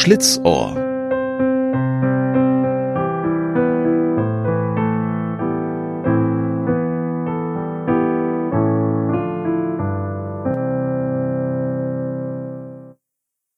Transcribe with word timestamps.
Schlitzohr 0.00 0.76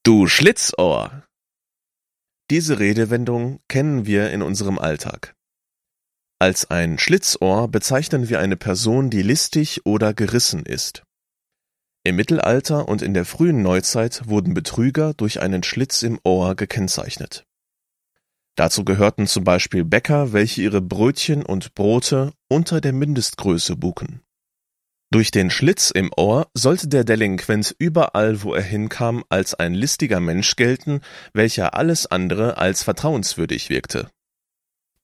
Du 0.01 0.25
Schlitzohr! 0.25 1.27
Diese 2.49 2.79
Redewendung 2.79 3.59
kennen 3.67 4.07
wir 4.07 4.31
in 4.31 4.41
unserem 4.41 4.79
Alltag. 4.79 5.35
Als 6.39 6.71
ein 6.71 6.97
Schlitzohr 6.97 7.67
bezeichnen 7.67 8.29
wir 8.29 8.39
eine 8.39 8.57
Person, 8.57 9.11
die 9.11 9.21
listig 9.21 9.85
oder 9.85 10.15
gerissen 10.15 10.65
ist. 10.65 11.03
Im 12.03 12.15
Mittelalter 12.15 12.87
und 12.87 13.03
in 13.03 13.13
der 13.13 13.25
frühen 13.25 13.61
Neuzeit 13.61 14.27
wurden 14.27 14.55
Betrüger 14.55 15.13
durch 15.13 15.39
einen 15.39 15.61
Schlitz 15.61 16.01
im 16.01 16.19
Ohr 16.23 16.55
gekennzeichnet. 16.55 17.45
Dazu 18.55 18.83
gehörten 18.83 19.27
zum 19.27 19.43
Beispiel 19.43 19.85
Bäcker, 19.85 20.33
welche 20.33 20.63
ihre 20.63 20.81
Brötchen 20.81 21.45
und 21.45 21.75
Brote 21.75 22.33
unter 22.49 22.81
der 22.81 22.93
Mindestgröße 22.93 23.75
buchen. 23.75 24.21
Durch 25.11 25.29
den 25.29 25.49
Schlitz 25.49 25.91
im 25.91 26.11
Ohr 26.17 26.47
sollte 26.55 26.87
der 26.87 27.03
Delinquent 27.03 27.75
überall, 27.77 28.41
wo 28.41 28.55
er 28.55 28.63
hinkam, 28.63 29.23
als 29.29 29.53
ein 29.53 29.75
listiger 29.75 30.19
Mensch 30.19 30.55
gelten, 30.55 31.01
welcher 31.33 31.75
alles 31.75 32.07
andere 32.07 32.57
als 32.57 32.81
vertrauenswürdig 32.81 33.69
wirkte 33.69 34.09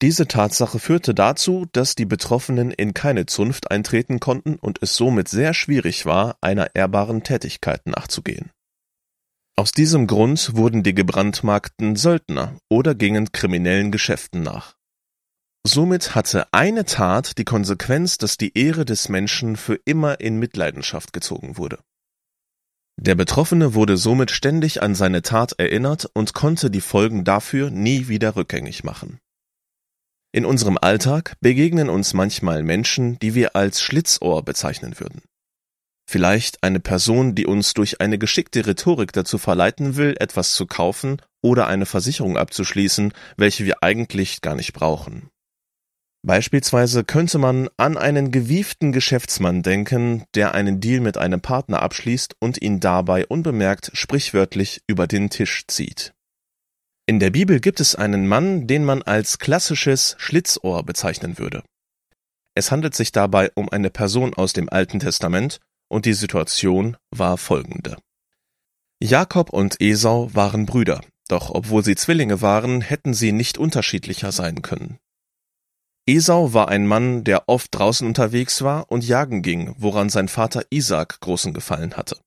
diese 0.02 0.28
Tatsache 0.28 0.80
führte 0.80 1.16
dazu, 1.16 1.66
dass 1.72 1.96
die 1.96 2.06
Betroffenen 2.06 2.72
in 2.72 2.94
keine 2.94 3.26
Zunft 3.26 3.72
eintreten 3.72 4.20
konnten 4.20 4.56
und 4.56 4.80
es 4.82 4.96
somit 4.96 5.28
sehr 5.28 5.54
schwierig 5.54 6.06
war, 6.06 6.38
einer 6.42 6.76
ehrbaren 6.76 7.24
Tätigkeit 7.24 7.88
nachzugehen. 7.88 8.52
Aus 9.56 9.72
diesem 9.72 10.06
Grund 10.06 10.56
wurden 10.56 10.84
die 10.84 10.94
gebrandmarkten 10.94 11.96
Söldner 11.96 12.56
oder 12.70 12.94
gingen 12.94 13.32
kriminellen 13.32 13.92
Geschäften 13.92 14.44
nach. 14.44 14.76
Somit 15.66 16.14
hatte 16.14 16.54
eine 16.54 16.86
Tat 16.86 17.40
die 17.40 17.44
Konsequenz, 17.44 18.20
dass 18.20 18.38
die 18.38 18.56
Ehre 18.56 18.86
des 18.86 19.10
Menschen 19.10 19.56
für 19.56 19.80
immer 19.84 20.20
in 20.20 20.38
Mitleidenschaft 20.38 21.12
gezogen 21.12 21.58
wurde. 21.58 21.80
Der 23.00 23.16
Betroffene 23.16 23.74
wurde 23.74 23.98
somit 23.98 24.30
ständig 24.30 24.84
an 24.84 24.94
seine 24.94 25.24
Tat 25.24 25.54
erinnert 25.58 26.08
und 26.14 26.34
konnte 26.34 26.70
die 26.70 26.82
Folgen 26.82 27.24
dafür 27.24 27.72
nie 27.72 28.08
wieder 28.08 28.36
rückgängig 28.36 28.84
machen. 28.84 29.20
In 30.38 30.46
unserem 30.46 30.78
Alltag 30.80 31.34
begegnen 31.42 31.90
uns 31.90 32.14
manchmal 32.14 32.62
Menschen, 32.62 33.18
die 33.18 33.34
wir 33.34 33.56
als 33.56 33.82
Schlitzohr 33.82 34.46
bezeichnen 34.46 35.00
würden. 35.00 35.24
Vielleicht 36.08 36.62
eine 36.62 36.80
Person, 36.80 37.34
die 37.34 37.48
uns 37.48 37.74
durch 37.74 38.02
eine 38.02 38.20
geschickte 38.20 38.68
Rhetorik 38.68 39.14
dazu 39.14 39.40
verleiten 39.40 39.96
will, 39.96 40.16
etwas 40.20 40.54
zu 40.54 40.68
kaufen 40.68 41.20
oder 41.42 41.66
eine 41.66 41.88
Versicherung 41.88 42.38
abzuschließen, 42.38 43.14
welche 43.36 43.66
wir 43.66 43.82
eigentlich 43.82 44.42
gar 44.42 44.54
nicht 44.54 44.74
brauchen. 44.74 45.32
Beispielsweise 46.24 47.04
könnte 47.04 47.40
man 47.40 47.70
an 47.78 47.98
einen 47.98 48.30
gewieften 48.30 48.92
Geschäftsmann 48.92 49.64
denken, 49.64 50.26
der 50.36 50.54
einen 50.54 50.80
Deal 50.80 51.00
mit 51.00 51.18
einem 51.18 51.42
Partner 51.42 51.82
abschließt 51.82 52.36
und 52.40 52.62
ihn 52.62 52.80
dabei 52.80 53.26
unbemerkt 53.26 53.90
sprichwörtlich 53.96 54.84
über 54.86 55.08
den 55.08 55.32
Tisch 55.32 55.66
zieht. 55.66 56.14
In 57.10 57.22
der 57.22 57.30
Bibel 57.30 57.62
gibt 57.62 57.80
es 57.80 57.96
einen 57.96 58.28
Mann, 58.28 58.68
den 58.68 58.84
man 58.84 59.02
als 59.02 59.40
klassisches 59.40 60.18
Schlitzohr 60.20 60.84
bezeichnen 60.84 61.38
würde. 61.38 61.64
Es 62.54 62.70
handelt 62.70 62.96
sich 62.96 63.14
dabei 63.14 63.50
um 63.56 63.70
eine 63.70 63.90
Person 63.90 64.34
aus 64.34 64.52
dem 64.52 64.68
Alten 64.68 65.00
Testament 65.00 65.62
und 65.88 66.06
die 66.06 66.14
Situation 66.14 66.98
war 67.10 67.38
folgende. 67.38 67.96
Jakob 69.02 69.52
und 69.52 69.80
Esau 69.80 70.30
waren 70.34 70.66
Brüder, 70.66 71.00
doch 71.30 71.50
obwohl 71.50 71.82
sie 71.82 71.96
Zwillinge 71.96 72.42
waren, 72.42 72.82
hätten 72.82 73.14
sie 73.14 73.32
nicht 73.32 73.58
unterschiedlicher 73.58 74.34
sein 74.34 74.62
können. 74.62 74.98
Esau 76.06 76.54
war 76.54 76.68
ein 76.68 76.88
Mann, 76.88 77.24
der 77.24 77.48
oft 77.48 77.74
draußen 77.74 78.06
unterwegs 78.06 78.64
war 78.64 78.92
und 78.92 79.08
jagen 79.08 79.44
ging, 79.44 79.76
woran 79.78 80.10
sein 80.10 80.28
Vater 80.28 80.66
Isaak 80.72 81.22
großen 81.22 81.54
Gefallen 81.54 81.96
hatte. 81.96 82.18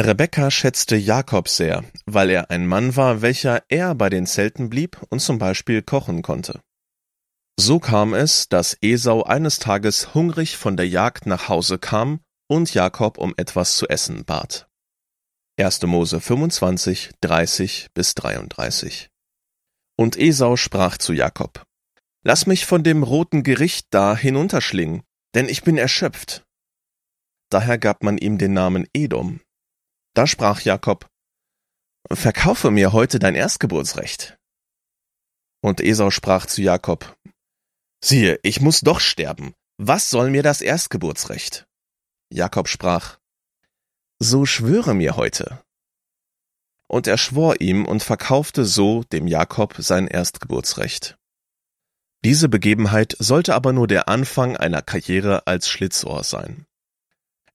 Rebekka 0.00 0.50
schätzte 0.50 0.96
Jakob 0.96 1.48
sehr, 1.48 1.84
weil 2.04 2.28
er 2.30 2.50
ein 2.50 2.66
Mann 2.66 2.96
war, 2.96 3.22
welcher 3.22 3.62
eher 3.68 3.94
bei 3.94 4.10
den 4.10 4.26
Zelten 4.26 4.68
blieb 4.68 5.00
und 5.08 5.20
zum 5.20 5.38
Beispiel 5.38 5.82
kochen 5.82 6.22
konnte. 6.22 6.60
So 7.56 7.78
kam 7.78 8.12
es, 8.12 8.48
dass 8.48 8.76
Esau 8.82 9.22
eines 9.22 9.60
Tages 9.60 10.12
hungrig 10.12 10.56
von 10.56 10.76
der 10.76 10.88
Jagd 10.88 11.26
nach 11.26 11.48
Hause 11.48 11.78
kam 11.78 12.20
und 12.48 12.74
Jakob 12.74 13.18
um 13.18 13.34
etwas 13.36 13.76
zu 13.76 13.88
essen 13.88 14.24
bat. 14.24 14.68
1. 15.60 15.82
Mose 15.82 16.20
25, 16.20 17.12
30 17.20 17.90
bis 17.94 18.16
33. 18.16 19.10
Und 19.96 20.18
Esau 20.18 20.56
sprach 20.56 20.98
zu 20.98 21.12
Jakob, 21.12 21.62
Lass 22.24 22.46
mich 22.46 22.66
von 22.66 22.82
dem 22.82 23.04
roten 23.04 23.44
Gericht 23.44 23.86
da 23.90 24.16
hinunterschlingen, 24.16 25.04
denn 25.36 25.48
ich 25.48 25.62
bin 25.62 25.78
erschöpft. 25.78 26.42
Daher 27.50 27.78
gab 27.78 28.02
man 28.02 28.18
ihm 28.18 28.38
den 28.38 28.54
Namen 28.54 28.88
Edom, 28.92 29.40
da 30.14 30.26
sprach 30.26 30.60
Jakob, 30.60 31.08
Verkaufe 32.10 32.70
mir 32.70 32.92
heute 32.92 33.18
dein 33.18 33.34
Erstgeburtsrecht. 33.34 34.36
Und 35.62 35.80
Esau 35.80 36.10
sprach 36.10 36.46
zu 36.46 36.60
Jakob, 36.62 37.16
Siehe, 38.04 38.38
ich 38.42 38.60
muss 38.60 38.80
doch 38.80 39.00
sterben. 39.00 39.54
Was 39.78 40.10
soll 40.10 40.30
mir 40.30 40.42
das 40.42 40.60
Erstgeburtsrecht? 40.60 41.66
Jakob 42.30 42.68
sprach, 42.68 43.18
So 44.18 44.44
schwöre 44.44 44.94
mir 44.94 45.16
heute. 45.16 45.62
Und 46.88 47.06
er 47.06 47.16
schwor 47.16 47.60
ihm 47.60 47.86
und 47.86 48.02
verkaufte 48.02 48.66
so 48.66 49.02
dem 49.04 49.26
Jakob 49.26 49.74
sein 49.78 50.06
Erstgeburtsrecht. 50.06 51.16
Diese 52.24 52.48
Begebenheit 52.48 53.16
sollte 53.18 53.54
aber 53.54 53.72
nur 53.72 53.86
der 53.86 54.08
Anfang 54.08 54.56
einer 54.56 54.82
Karriere 54.82 55.46
als 55.46 55.68
Schlitzohr 55.68 56.24
sein. 56.24 56.66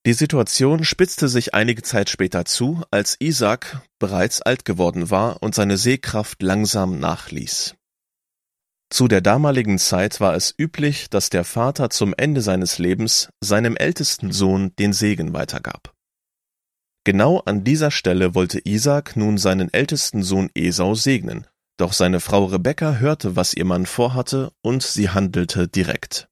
Die 0.10 0.14
Situation 0.14 0.84
spitzte 0.86 1.28
sich 1.28 1.54
einige 1.54 1.84
Zeit 1.84 2.10
später 2.10 2.44
zu, 2.44 2.82
als 2.90 3.16
Isaak 3.20 3.84
bereits 4.00 4.42
alt 4.42 4.66
geworden 4.66 5.12
war 5.12 5.44
und 5.44 5.54
seine 5.54 5.78
Sehkraft 5.78 6.42
langsam 6.42 6.98
nachließ. 6.98 7.76
Zu 8.90 9.08
der 9.08 9.22
damaligen 9.22 9.78
Zeit 9.78 10.20
war 10.20 10.34
es 10.34 10.52
üblich, 10.58 11.12
dass 11.12 11.30
der 11.30 11.44
Vater 11.44 11.92
zum 11.92 12.16
Ende 12.18 12.42
seines 12.42 12.80
Lebens 12.80 13.30
seinem 13.40 13.78
ältesten 13.78 14.32
Sohn 14.32 14.76
den 14.80 14.94
Segen 14.94 15.34
weitergab. 15.34 15.94
Genau 17.04 17.42
an 17.42 17.64
dieser 17.64 17.92
Stelle 17.92 18.34
wollte 18.34 18.62
Isaak 18.66 19.16
nun 19.16 19.38
seinen 19.38 19.72
ältesten 19.72 20.24
Sohn 20.24 20.50
Esau 20.56 20.96
segnen, 20.96 21.46
doch 21.78 21.94
seine 21.94 22.20
Frau 22.20 22.46
Rebekka 22.46 22.96
hörte, 22.96 23.36
was 23.36 23.54
ihr 23.54 23.66
Mann 23.66 23.86
vorhatte, 23.86 24.52
und 24.64 24.82
sie 24.82 25.12
handelte 25.12 25.68
direkt. 25.68 26.30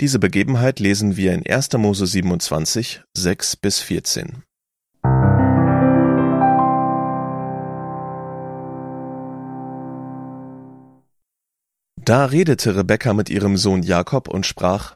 Diese 0.00 0.20
Begebenheit 0.20 0.78
lesen 0.78 1.16
wir 1.16 1.34
in 1.34 1.44
1. 1.44 1.72
Mose 1.72 2.06
27, 2.06 3.02
6 3.16 3.56
bis 3.56 3.80
14. 3.80 4.44
Da 11.96 12.26
redete 12.26 12.76
Rebekka 12.76 13.12
mit 13.12 13.28
ihrem 13.28 13.56
Sohn 13.56 13.82
Jakob 13.82 14.28
und 14.28 14.46
sprach, 14.46 14.94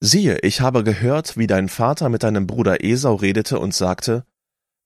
Siehe, 0.00 0.38
ich 0.38 0.62
habe 0.62 0.82
gehört, 0.82 1.36
wie 1.36 1.46
dein 1.46 1.68
Vater 1.68 2.08
mit 2.08 2.22
deinem 2.22 2.46
Bruder 2.46 2.82
Esau 2.82 3.16
redete 3.16 3.58
und 3.58 3.74
sagte, 3.74 4.24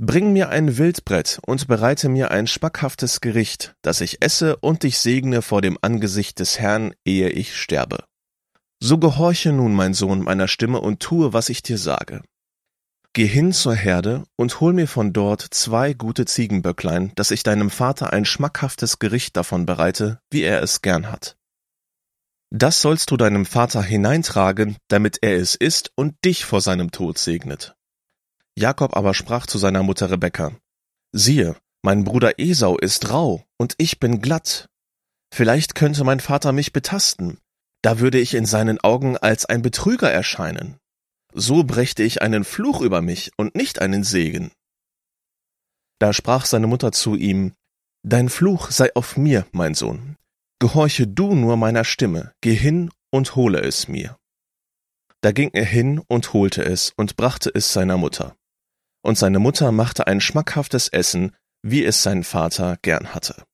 Bring 0.03 0.33
mir 0.33 0.49
ein 0.49 0.76
Wildbrett 0.76 1.38
und 1.47 1.69
bereite 1.69 2.09
mir 2.09 2.33
ein 2.33 2.49
schmackhaftes 2.49 3.21
Gericht, 3.21 3.76
das 3.83 4.00
ich 4.00 4.23
esse 4.23 4.56
und 4.56 4.83
dich 4.83 4.99
segne 4.99 5.41
vor 5.41 5.62
dem 5.62 5.79
Angesicht 5.83 6.41
des 6.41 6.59
Herrn, 6.59 6.94
ehe 7.05 7.29
ich 7.29 7.56
sterbe. 7.56 8.10
So 8.82 8.97
gehorche 8.99 9.53
nun, 9.53 9.75
mein 9.75 9.93
Sohn, 9.93 10.23
meiner 10.23 10.49
Stimme 10.49 10.81
und 10.81 11.00
tue, 11.00 11.32
was 11.32 11.50
ich 11.50 11.62
dir 11.62 11.77
sage. 11.77 12.23
Geh 13.12 13.27
hin 13.27 13.53
zur 13.53 13.75
Herde 13.75 14.25
und 14.37 14.61
hol 14.61 14.73
mir 14.73 14.87
von 14.87 15.12
dort 15.12 15.43
zwei 15.43 15.94
gute 15.94 16.25
Ziegenböcklein, 16.25 17.12
dass 17.17 17.31
ich 17.31 17.43
deinem 17.43 17.69
Vater 17.69 18.12
ein 18.12 18.25
schmackhaftes 18.25 18.99
Gericht 18.99 19.37
davon 19.37 19.67
bereite, 19.67 20.21
wie 20.31 20.43
er 20.43 20.62
es 20.62 20.81
gern 20.81 21.11
hat. 21.11 21.37
Das 22.50 22.81
sollst 22.81 23.11
du 23.11 23.17
deinem 23.17 23.47
Vater 23.47 23.82
hineintragen, 23.82 24.77
damit 24.88 25.19
er 25.23 25.37
es 25.37 25.56
isst 25.56 25.93
und 25.94 26.17
dich 26.25 26.44
vor 26.44 26.61
seinem 26.61 26.91
Tod 26.91 27.19
segnet. 27.19 27.75
Jakob 28.56 28.97
aber 28.97 29.12
sprach 29.12 29.47
zu 29.47 29.59
seiner 29.59 29.83
Mutter 29.83 30.11
Rebekka, 30.11 30.53
siehe, 31.12 31.56
mein 31.83 32.05
Bruder 32.05 32.38
Esau 32.38 32.76
ist 32.79 33.11
rau 33.11 33.44
und 33.59 33.75
ich 33.79 34.00
bin 34.00 34.21
glatt. 34.21 34.69
Vielleicht 35.33 35.75
könnte 35.75 36.05
mein 36.05 36.21
Vater 36.21 36.53
mich 36.53 36.73
betasten, 36.73 37.38
da 37.82 37.99
würde 37.99 38.19
ich 38.19 38.35
in 38.35 38.47
seinen 38.47 38.81
Augen 38.81 39.17
als 39.17 39.47
ein 39.47 39.62
Betrüger 39.62 40.11
erscheinen. 40.11 40.79
So 41.32 41.65
brächte 41.65 42.03
ich 42.03 42.23
einen 42.23 42.44
Fluch 42.44 42.81
über 42.81 43.03
mich 43.03 43.31
und 43.37 43.55
nicht 43.55 43.81
einen 43.81 44.05
Segen. 44.05 44.53
Da 45.99 46.12
sprach 46.12 46.47
seine 46.47 46.67
Mutter 46.67 46.93
zu 46.93 47.15
ihm, 47.15 47.55
Dein 48.03 48.31
Fluch 48.31 48.71
sei 48.71 48.94
auf 48.94 49.19
mir, 49.19 49.47
mein 49.53 49.75
Sohn. 49.75 50.17
Gehorche 50.59 51.06
du 51.06 51.35
nur 51.35 51.56
meiner 51.56 51.85
Stimme, 51.85 52.32
geh 52.41 52.55
hin 52.55 52.91
und 53.11 53.37
hole 53.37 53.61
es 53.61 53.88
mir. 53.88 54.17
Da 55.21 55.33
ging 55.33 55.50
er 55.53 55.67
hin 55.67 56.00
und 56.09 56.33
holte 56.33 56.62
es 56.62 56.93
und 56.97 57.17
brachte 57.17 57.50
es 57.55 57.73
seiner 57.73 57.99
Mutter. 57.99 58.37
Und 59.03 59.19
seine 59.19 59.38
Mutter 59.38 59.71
machte 59.71 60.06
ein 60.06 60.21
schmackhaftes 60.21 60.88
Essen, 60.88 61.37
wie 61.62 61.85
es 61.85 62.03
sein 62.03 62.25
Vater 62.25 62.79
gern 62.81 63.15
hatte. 63.15 63.44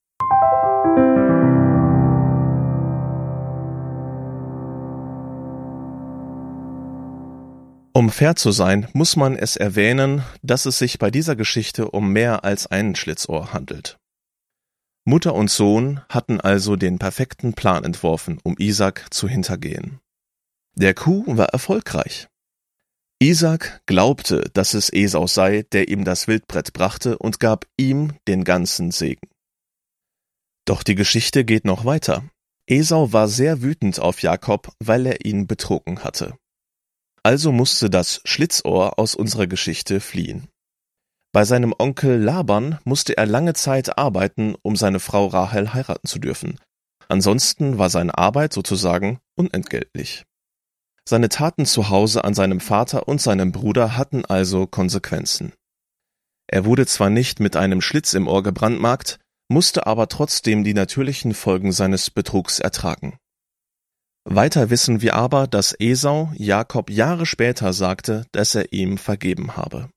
Um 7.97 8.11
fair 8.11 8.37
zu 8.37 8.53
sein, 8.53 8.89
muss 8.93 9.17
man 9.17 9.37
es 9.37 9.57
erwähnen, 9.57 10.23
dass 10.43 10.67
es 10.67 10.79
sich 10.79 10.99
bei 10.99 11.11
dieser 11.11 11.35
Geschichte 11.35 11.91
um 11.93 12.13
mehr 12.13 12.45
als 12.45 12.67
einen 12.67 12.95
Schlitzohr 12.95 13.55
handelt. 13.55 13.97
Mutter 15.07 15.35
und 15.35 15.51
Sohn 15.51 16.03
hatten 16.11 16.39
also 16.39 16.77
den 16.77 16.99
perfekten 16.99 17.55
Plan 17.55 17.85
entworfen, 17.85 18.39
um 18.45 18.55
Isaac 18.59 19.07
zu 19.15 19.29
hintergehen. 19.29 19.99
Der 20.75 20.93
Coup 20.93 21.25
war 21.27 21.47
erfolgreich. 21.47 22.29
Isaac 23.19 23.81
glaubte, 23.87 24.51
dass 24.53 24.75
es 24.75 24.93
Esau 24.93 25.27
sei, 25.27 25.63
der 25.73 25.89
ihm 25.89 26.05
das 26.05 26.29
Wildbrett 26.29 26.75
brachte 26.75 27.17
und 27.17 27.41
gab 27.41 27.65
ihm 27.79 28.13
den 28.29 28.45
ganzen 28.45 28.91
Segen. 28.91 29.31
Doch 30.67 30.83
die 30.83 30.97
Geschichte 30.97 31.47
geht 31.47 31.65
noch 31.65 31.87
weiter. 31.87 32.29
Esau 32.67 33.15
war 33.15 33.27
sehr 33.27 33.63
wütend 33.63 34.01
auf 34.01 34.21
Jakob, 34.21 34.71
weil 34.81 35.07
er 35.07 35.25
ihn 35.25 35.47
betrogen 35.47 36.05
hatte. 36.05 36.37
Also 37.27 37.51
musste 37.51 37.91
das 37.91 38.21
Schlitzohr 38.25 39.01
aus 39.01 39.17
unserer 39.17 39.49
Geschichte 39.49 39.99
fliehen. 39.99 40.47
Bei 41.33 41.45
seinem 41.45 41.75
Onkel 41.77 42.23
Laban 42.23 42.79
musste 42.85 43.17
er 43.17 43.27
lange 43.27 43.53
Zeit 43.55 43.99
arbeiten, 43.99 44.55
um 44.63 44.77
seine 44.77 45.01
Frau 45.01 45.27
Rahel 45.27 45.75
heiraten 45.75 46.07
zu 46.07 46.21
dürfen. 46.21 46.61
Ansonsten 47.09 47.79
war 47.79 47.91
seine 47.91 48.17
Arbeit 48.17 48.53
sozusagen 48.53 49.19
unentgeltlich. 49.35 50.23
Seine 51.05 51.29
Taten 51.29 51.67
zu 51.67 51.89
Hause 51.91 52.23
an 52.23 52.33
seinem 52.33 52.61
Vater 52.61 53.09
und 53.09 53.21
seinem 53.21 53.51
Bruder 53.51 53.97
hatten 53.97 54.25
also 54.25 54.69
Konsequenzen. 54.69 55.53
Er 56.47 56.65
wurde 56.65 56.87
zwar 56.87 57.11
nicht 57.11 57.41
mit 57.41 57.57
einem 57.57 57.81
Schlitz 57.81 58.15
im 58.15 58.29
Ohr 58.29 58.45
gebrandmarkt, 58.45 59.19
musste 59.49 59.89
aber 59.89 60.07
trotzdem 60.07 60.63
die 60.63 60.75
natürlichen 60.75 61.35
Folgen 61.35 61.73
seines 61.73 62.09
Betrugs 62.09 62.61
ertragen. 62.61 63.19
Weiter 64.29 64.71
wissen 64.71 65.03
wir 65.03 65.15
aber, 65.15 65.47
dass 65.47 65.73
Esau 65.79 66.33
Jakob 66.35 66.91
Jahre 66.91 67.27
später 67.27 67.73
sagte, 67.73 68.27
dass 68.33 68.57
er 68.57 68.73
ihm 68.73 68.99
vergeben 68.99 69.57
habe. 69.57 69.89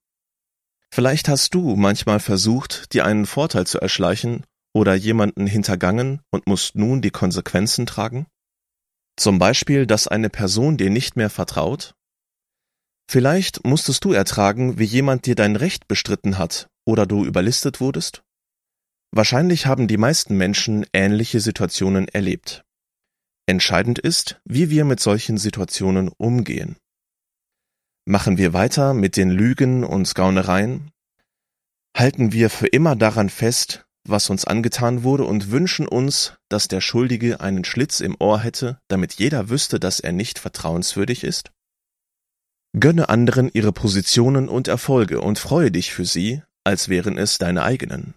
Vielleicht 0.93 1.27
hast 1.27 1.55
du 1.55 1.75
manchmal 1.75 2.19
versucht, 2.19 2.93
dir 2.93 3.05
einen 3.05 3.25
Vorteil 3.25 3.65
zu 3.65 3.79
erschleichen 3.79 4.45
oder 4.71 4.93
jemanden 4.93 5.47
hintergangen 5.47 6.21
und 6.29 6.45
musst 6.45 6.75
nun 6.75 7.01
die 7.01 7.09
Konsequenzen 7.09 7.87
tragen? 7.87 8.27
Zum 9.17 9.39
Beispiel, 9.39 9.87
dass 9.87 10.07
eine 10.07 10.29
Person 10.29 10.77
dir 10.77 10.91
nicht 10.91 11.15
mehr 11.15 11.31
vertraut? 11.31 11.95
Vielleicht 13.09 13.65
musstest 13.65 14.05
du 14.05 14.13
ertragen, 14.13 14.77
wie 14.77 14.85
jemand 14.85 15.25
dir 15.25 15.33
dein 15.33 15.55
Recht 15.55 15.87
bestritten 15.87 16.37
hat 16.37 16.67
oder 16.85 17.07
du 17.07 17.25
überlistet 17.25 17.81
wurdest? 17.81 18.21
Wahrscheinlich 19.11 19.65
haben 19.65 19.87
die 19.87 19.97
meisten 19.97 20.37
Menschen 20.37 20.85
ähnliche 20.93 21.39
Situationen 21.39 22.07
erlebt. 22.07 22.63
Entscheidend 23.49 23.97
ist, 23.97 24.39
wie 24.45 24.69
wir 24.69 24.85
mit 24.85 24.99
solchen 24.99 25.39
Situationen 25.39 26.11
umgehen. 26.19 26.75
Machen 28.05 28.37
wir 28.37 28.53
weiter 28.53 28.93
mit 28.93 29.17
den 29.17 29.31
Lügen 29.31 29.83
und 29.83 30.13
Gaunereien? 30.13 30.91
Halten 31.97 32.31
wir 32.31 32.51
für 32.51 32.67
immer 32.67 32.95
daran 32.95 33.27
fest, 33.31 33.87
was 34.07 34.29
uns 34.29 34.45
angetan 34.45 35.01
wurde 35.01 35.23
und 35.23 35.49
wünschen 35.49 35.87
uns, 35.87 36.33
dass 36.47 36.67
der 36.67 36.79
Schuldige 36.79 37.41
einen 37.41 37.65
Schlitz 37.65 38.01
im 38.01 38.15
Ohr 38.19 38.39
hätte, 38.39 38.79
damit 38.87 39.15
jeder 39.15 39.49
wüsste, 39.49 39.79
dass 39.79 39.99
er 39.99 40.11
nicht 40.11 40.37
vertrauenswürdig 40.37 41.23
ist? 41.23 41.51
Gönne 42.79 43.09
anderen 43.09 43.49
ihre 43.51 43.73
Positionen 43.73 44.47
und 44.47 44.67
Erfolge 44.67 45.21
und 45.21 45.39
freue 45.39 45.71
dich 45.71 45.91
für 45.91 46.05
sie, 46.05 46.43
als 46.63 46.87
wären 46.87 47.17
es 47.17 47.39
deine 47.39 47.63
eigenen. 47.63 48.13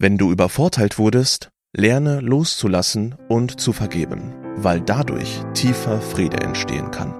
Wenn 0.00 0.18
du 0.18 0.32
übervorteilt 0.32 0.98
wurdest, 0.98 1.52
Lerne 1.72 2.18
loszulassen 2.18 3.14
und 3.28 3.60
zu 3.60 3.72
vergeben, 3.72 4.34
weil 4.56 4.80
dadurch 4.80 5.40
tiefer 5.54 6.00
Friede 6.00 6.38
entstehen 6.38 6.90
kann. 6.90 7.19